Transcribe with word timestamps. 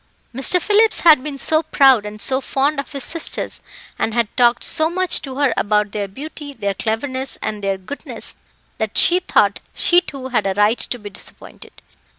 Mr. 0.33 0.59
Phillips 0.59 1.01
had 1.01 1.21
been 1.23 1.37
so 1.37 1.61
proud 1.61 2.07
and 2.07 2.19
so 2.19 2.41
fond 2.41 2.79
of 2.79 2.91
his 2.91 3.03
sisters, 3.03 3.61
and 3.99 4.15
had 4.15 4.35
talked 4.35 4.63
so 4.63 4.89
much 4.89 5.21
to 5.21 5.35
her 5.35 5.53
about 5.55 5.91
their 5.91 6.07
beauty, 6.07 6.53
their 6.53 6.73
cleverness, 6.73 7.37
and 7.39 7.63
their 7.63 7.77
goodness, 7.77 8.35
that 8.79 8.97
she 8.97 9.19
thought 9.19 9.59
she 9.75 10.01
too 10.01 10.29
had 10.29 10.47
a 10.47 10.55
right 10.55 10.79
to 10.79 10.97
be 10.97 11.11
disappointed. 11.11 11.83